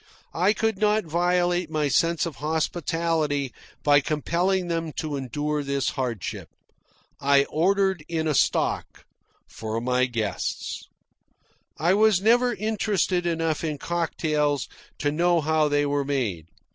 [0.33, 3.53] I could not violate my sense of hospitality
[3.83, 6.49] by compelling them to endure this hardship.
[7.19, 9.05] I ordered in a stock
[9.47, 10.87] for my guests.
[11.77, 14.67] I was never interested enough in cocktails
[14.97, 16.47] to know how they were made.